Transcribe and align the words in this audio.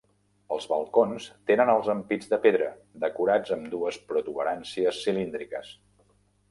Els 0.53 0.63
balcons 0.69 1.27
tenen 1.51 1.71
els 1.75 1.91
ampits 1.95 2.31
de 2.33 2.39
pedra, 2.47 2.71
decorats 3.05 3.55
amb 3.59 3.69
dues 3.77 4.03
protuberàncies 4.13 5.03
cilíndriques. 5.05 5.73